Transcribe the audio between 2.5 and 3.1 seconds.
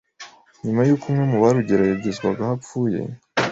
apfuye